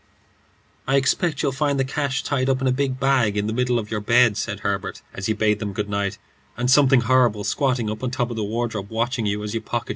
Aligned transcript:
"I 0.87 0.95
expect 0.95 1.43
you'll 1.43 1.51
find 1.51 1.79
the 1.79 1.85
cash 1.85 2.23
tied 2.23 2.49
up 2.49 2.59
in 2.59 2.65
a 2.65 2.71
big 2.71 2.99
bag 2.99 3.37
in 3.37 3.45
the 3.45 3.53
middle 3.53 3.77
of 3.77 3.91
your 3.91 3.99
bed," 3.99 4.35
said 4.35 4.61
Herbert, 4.61 5.03
as 5.13 5.27
he 5.27 5.33
bade 5.33 5.59
them 5.59 5.73
good 5.73 5.89
night, 5.89 6.17
"and 6.57 6.71
something 6.71 7.01
horrible 7.01 7.43
squatting 7.43 7.87
up 7.87 8.01
on 8.01 8.09
top 8.09 8.31
of 8.31 8.35
the 8.35 8.43
wardrobe 8.43 8.89
watching 8.89 9.27
you 9.27 9.43
as 9.43 9.53
you 9.53 9.61
pocket 9.61 9.71
your 9.71 9.77
ill 9.77 9.79
gotten 9.81 9.85
gains." 9.85 9.89